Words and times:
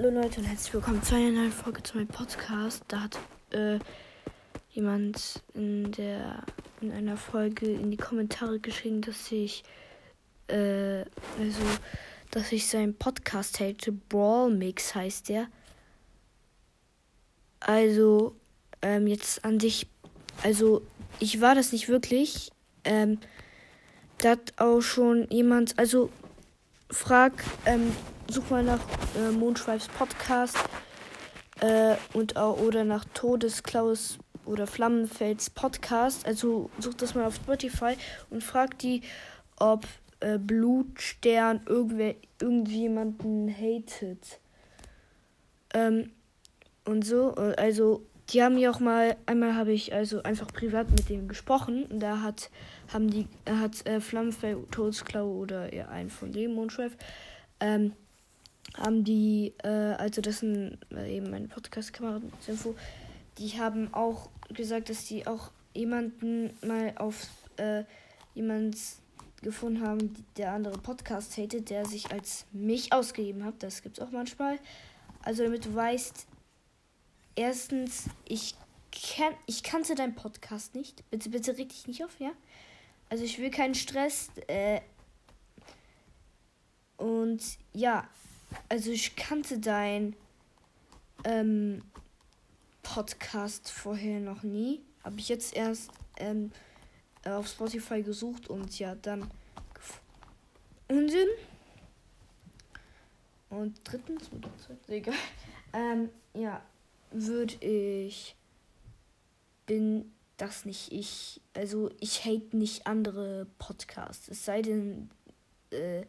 Hallo 0.00 0.10
Leute 0.10 0.38
und 0.38 0.46
herzlich 0.46 0.72
willkommen 0.74 1.02
zu 1.02 1.16
einer 1.16 1.32
neuen 1.32 1.50
Folge 1.50 1.82
zu 1.82 1.96
meinem 1.96 2.06
Podcast. 2.06 2.84
Da 2.86 3.00
hat 3.00 3.18
äh, 3.50 3.80
jemand 4.70 5.42
in 5.54 5.90
der 5.90 6.44
in 6.80 6.92
einer 6.92 7.16
Folge 7.16 7.66
in 7.66 7.90
die 7.90 7.96
Kommentare 7.96 8.60
geschrieben, 8.60 9.00
dass 9.00 9.32
ich 9.32 9.64
äh, 10.46 11.00
also 11.00 11.64
dass 12.30 12.52
ich 12.52 12.68
seinen 12.68 12.94
Podcast 12.94 13.58
hate. 13.58 13.90
Brawl 13.90 14.52
Mix 14.52 14.94
heißt 14.94 15.30
der. 15.30 15.48
Also 17.58 18.36
ähm, 18.82 19.08
jetzt 19.08 19.44
an 19.44 19.58
dich. 19.58 19.88
Also 20.44 20.82
ich 21.18 21.40
war 21.40 21.56
das 21.56 21.72
nicht 21.72 21.88
wirklich. 21.88 22.52
Ähm, 22.84 23.18
da 24.18 24.30
hat 24.30 24.52
auch 24.58 24.80
schon 24.80 25.26
jemand. 25.28 25.76
Also 25.76 26.08
frag. 26.88 27.42
Ähm, 27.66 27.90
such 28.30 28.50
mal 28.50 28.62
nach 28.62 28.80
äh, 29.16 29.30
Mondschweifs 29.30 29.88
Podcast 29.88 30.56
äh, 31.60 31.96
und 32.12 32.36
auch 32.36 32.58
oder 32.58 32.84
nach 32.84 33.04
Todesklaus 33.14 34.18
oder 34.44 34.66
Flammenfels 34.66 35.50
Podcast. 35.50 36.26
Also 36.26 36.70
such 36.78 36.94
das 36.94 37.14
mal 37.14 37.24
auf 37.24 37.36
Spotify 37.36 37.96
und 38.30 38.44
frag 38.44 38.78
die, 38.78 39.02
ob 39.58 39.86
äh, 40.20 40.38
Blutstern 40.38 41.60
irgendwer 41.66 42.14
irgendjemanden 42.40 43.48
hatet. 43.54 44.40
Ähm, 45.74 46.10
und 46.84 47.04
so, 47.04 47.34
äh, 47.36 47.54
also 47.56 48.04
die 48.30 48.42
haben 48.42 48.58
ja 48.58 48.70
auch 48.70 48.80
mal, 48.80 49.16
einmal 49.24 49.54
habe 49.54 49.72
ich 49.72 49.94
also 49.94 50.22
einfach 50.22 50.48
privat 50.48 50.90
mit 50.90 51.08
denen 51.08 51.28
gesprochen 51.28 51.84
und 51.86 52.00
da 52.00 52.20
hat, 52.20 52.50
haben 52.92 53.08
die, 53.08 53.26
hat 53.48 53.86
äh, 53.86 54.00
Flammenfell, 54.00 54.64
Todesklau 54.70 55.26
oder 55.30 55.74
ja, 55.74 55.88
ein 55.88 56.10
von 56.10 56.32
dem 56.32 56.54
Mondschweif, 56.54 56.96
ähm, 57.60 57.92
haben 58.76 59.04
die, 59.04 59.54
äh, 59.62 59.68
also 59.68 60.20
das 60.20 60.40
sind 60.40 60.78
äh, 60.92 61.16
eben 61.16 61.30
meine 61.30 61.48
Podcast-Kameraden-Info, 61.48 62.74
die 63.38 63.58
haben 63.58 63.92
auch 63.94 64.28
gesagt, 64.50 64.90
dass 64.90 65.04
die 65.04 65.26
auch 65.26 65.50
jemanden 65.74 66.56
mal 66.66 66.92
auf 66.96 67.28
äh, 67.56 67.84
jemand 68.34 68.76
gefunden 69.42 69.82
haben, 69.82 70.14
der 70.36 70.52
andere 70.52 70.78
Podcast 70.78 71.36
hatet, 71.36 71.70
der 71.70 71.84
sich 71.86 72.10
als 72.10 72.46
mich 72.52 72.92
ausgegeben 72.92 73.44
hat. 73.44 73.62
Das 73.62 73.82
gibt's 73.82 74.00
auch 74.00 74.10
manchmal. 74.10 74.58
Also 75.22 75.44
damit 75.44 75.64
du 75.64 75.74
weißt, 75.74 76.26
erstens, 77.36 78.04
ich 78.24 78.54
kenn, 78.90 79.34
ich 79.46 79.62
kannte 79.62 79.94
deinen 79.94 80.14
Podcast 80.14 80.74
nicht. 80.74 81.08
Bitte, 81.10 81.30
bitte 81.30 81.56
reg 81.56 81.68
dich 81.68 81.86
nicht 81.86 82.04
auf, 82.04 82.18
ja? 82.18 82.32
Also 83.08 83.24
ich 83.24 83.38
will 83.38 83.50
keinen 83.50 83.74
Stress. 83.74 84.30
Äh, 84.48 84.80
und 86.96 87.42
ja, 87.72 88.08
also 88.68 88.90
ich 88.90 89.16
kannte 89.16 89.58
dein 89.58 90.16
ähm, 91.24 91.82
Podcast 92.82 93.70
vorher 93.70 94.20
noch 94.20 94.42
nie. 94.42 94.82
Habe 95.04 95.18
ich 95.20 95.28
jetzt 95.28 95.54
erst 95.54 95.90
ähm, 96.16 96.52
auf 97.24 97.48
Spotify 97.48 98.02
gesucht 98.02 98.48
und 98.48 98.78
ja, 98.78 98.94
dann 98.94 99.30
gefunden. 100.88 101.28
Und 103.50 103.80
drittens, 103.84 104.30
oder 104.32 104.50
zweitens, 104.58 104.88
egal. 104.88 105.14
Ähm, 105.72 106.10
ja, 106.34 106.62
würde 107.10 107.54
ich. 107.64 108.34
Bin 109.66 110.12
das 110.36 110.64
nicht 110.64 110.92
ich. 110.92 111.40
Also, 111.54 111.90
ich 112.00 112.24
hate 112.24 112.56
nicht 112.56 112.86
andere 112.86 113.46
Podcasts. 113.58 114.28
Es 114.28 114.44
sei 114.44 114.62
denn, 114.62 115.10
äh, 115.70 116.04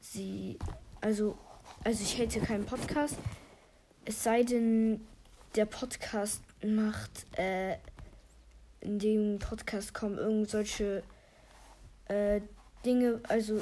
sie 0.00 0.58
also, 1.02 1.36
also 1.84 2.02
ich 2.02 2.16
hätte 2.18 2.40
keinen 2.40 2.64
Podcast. 2.64 3.18
Es 4.04 4.22
sei 4.22 4.42
denn, 4.42 5.00
der 5.54 5.66
Podcast 5.66 6.42
macht, 6.64 7.26
äh, 7.38 7.76
in 8.80 8.98
dem 8.98 9.38
Podcast 9.38 9.92
kommen 9.92 10.16
irgendwelche 10.16 11.02
äh, 12.06 12.40
Dinge, 12.84 13.20
also 13.28 13.60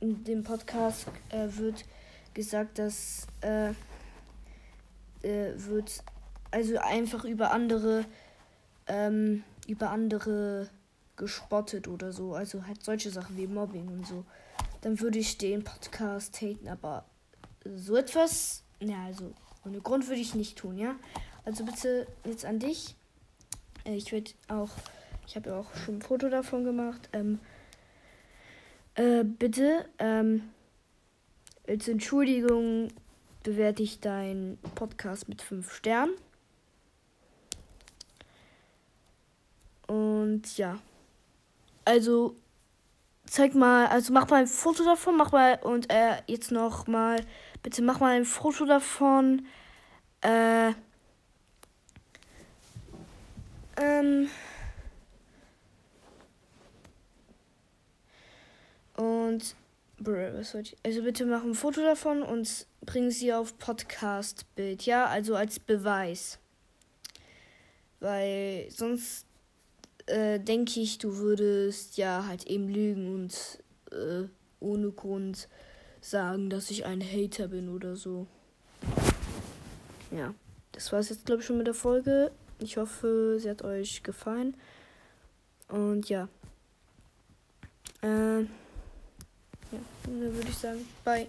in 0.00 0.24
dem 0.24 0.42
Podcast 0.42 1.06
äh, 1.28 1.46
wird 1.50 1.84
gesagt, 2.34 2.78
dass 2.78 3.26
äh, 3.42 3.70
äh, 5.22 5.52
wird 5.56 6.02
also 6.50 6.78
einfach 6.78 7.24
über 7.24 7.52
andere 7.52 8.04
ähm, 8.86 9.44
über 9.66 9.90
andere 9.90 10.68
gespottet 11.16 11.86
oder 11.86 12.12
so, 12.12 12.34
also 12.34 12.66
halt 12.66 12.82
solche 12.82 13.10
Sachen 13.10 13.36
wie 13.36 13.46
Mobbing 13.46 13.88
und 13.88 14.06
so 14.06 14.24
dann 14.80 15.00
würde 15.00 15.18
ich 15.18 15.38
den 15.38 15.64
Podcast 15.64 16.40
haten. 16.40 16.68
Aber 16.68 17.04
so 17.64 17.96
etwas, 17.96 18.62
ja, 18.80 19.04
also 19.04 19.32
ohne 19.64 19.80
Grund 19.80 20.08
würde 20.08 20.20
ich 20.20 20.34
nicht 20.34 20.58
tun, 20.58 20.78
ja. 20.78 20.96
Also 21.44 21.64
bitte 21.64 22.06
jetzt 22.24 22.44
an 22.44 22.58
dich. 22.58 22.94
Äh, 23.84 23.96
ich 23.96 24.12
werde 24.12 24.30
auch, 24.48 24.70
ich 25.26 25.36
habe 25.36 25.50
ja 25.50 25.60
auch 25.60 25.74
schon 25.76 25.96
ein 25.96 26.02
Foto 26.02 26.28
davon 26.28 26.64
gemacht. 26.64 27.08
Ähm, 27.12 27.38
äh, 28.94 29.24
bitte, 29.24 29.86
ähm, 29.98 30.50
als 31.68 31.88
Entschuldigung 31.88 32.88
bewerte 33.42 33.82
ich 33.82 34.00
deinen 34.00 34.58
Podcast 34.74 35.28
mit 35.28 35.42
5 35.42 35.72
Sternen. 35.72 36.14
Und 39.86 40.56
ja. 40.56 40.78
Also 41.84 42.36
zeig 43.30 43.54
mal, 43.54 43.86
also 43.86 44.12
mach 44.12 44.28
mal 44.28 44.40
ein 44.40 44.46
Foto 44.48 44.84
davon, 44.84 45.16
mach 45.16 45.30
mal 45.30 45.60
und 45.62 45.90
äh, 45.92 46.20
jetzt 46.26 46.50
noch 46.50 46.88
mal, 46.88 47.24
bitte 47.62 47.80
mach 47.80 48.00
mal 48.00 48.16
ein 48.16 48.24
Foto 48.24 48.64
davon. 48.64 49.46
Äh, 50.20 50.72
ähm, 53.76 54.28
und 58.96 59.54
was 59.98 60.50
soll 60.50 60.62
ich? 60.62 60.76
Also 60.82 61.02
bitte 61.04 61.24
mach 61.24 61.44
ein 61.44 61.54
Foto 61.54 61.82
davon 61.82 62.22
und 62.22 62.66
bring 62.80 63.10
sie 63.10 63.32
auf 63.32 63.56
Podcast-Bild, 63.58 64.86
ja, 64.86 65.06
also 65.06 65.36
als 65.36 65.60
Beweis. 65.60 66.40
Weil 68.00 68.66
sonst 68.70 69.29
äh, 70.10 70.38
denke 70.38 70.80
ich, 70.80 70.98
du 70.98 71.16
würdest 71.16 71.96
ja 71.96 72.26
halt 72.26 72.46
eben 72.46 72.68
lügen 72.68 73.14
und 73.14 73.62
äh, 73.92 74.28
ohne 74.60 74.90
Grund 74.90 75.48
sagen, 76.00 76.50
dass 76.50 76.70
ich 76.70 76.84
ein 76.84 77.02
Hater 77.02 77.48
bin 77.48 77.68
oder 77.68 77.96
so. 77.96 78.26
Ja, 80.10 80.34
das 80.72 80.92
war 80.92 81.00
es 81.00 81.08
jetzt, 81.08 81.26
glaube 81.26 81.40
ich, 81.40 81.46
schon 81.46 81.58
mit 81.58 81.66
der 81.66 81.74
Folge. 81.74 82.30
Ich 82.58 82.76
hoffe, 82.76 83.38
sie 83.40 83.48
hat 83.48 83.62
euch 83.62 84.02
gefallen. 84.02 84.56
Und 85.68 86.08
ja. 86.08 86.28
Äh, 88.02 88.40
ja, 88.40 88.48
dann 90.04 90.20
würde 90.20 90.48
ich 90.48 90.58
sagen, 90.58 90.86
bye. 91.04 91.28